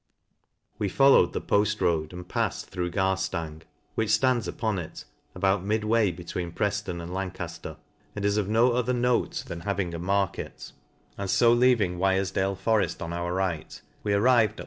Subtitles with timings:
[0.79, 3.61] We fallowed the pott road, and palled through Gar ■,
[3.93, 7.77] which ftands upon it, about midway between PreJ'Un and Lancafler,
[8.15, 12.57] and is of no other note than having a market \ and fo leaving Wirejdale
[12.57, 14.59] foreft on our right, we arrived at Vol.